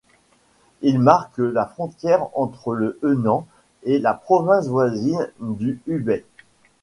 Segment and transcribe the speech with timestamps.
[0.81, 3.45] Il marque la frontière entre le Henan
[3.83, 6.25] et la province voisine du Hubei.